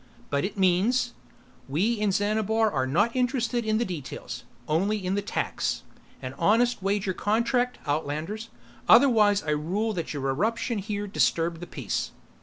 "But 0.31 0.43
it 0.43 0.57
means" 0.57 1.13
"We 1.77 1.93
in 1.93 2.09
Xanabar 2.11 2.71
are 2.71 2.87
not 2.87 3.15
interested 3.15 3.63
in 3.63 3.77
the 3.77 3.85
details. 3.85 4.45
Only 4.67 4.97
in 4.97 5.13
the 5.13 5.21
tax. 5.21 5.83
An 6.23 6.33
honest 6.39 6.81
wager 6.81 7.13
contract, 7.13 7.77
outlanders. 7.87 8.49
Otherwise 8.89 9.43
I 9.43 9.51
rule 9.51 9.93
that 9.93 10.11
your 10.11 10.27
eruption 10.29 10.79
here 10.79 11.05
disturbed 11.05 11.59
the 11.59 11.67
peace." 11.67 12.13